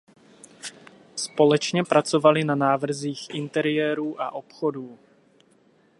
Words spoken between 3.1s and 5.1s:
interiérů a obchodů.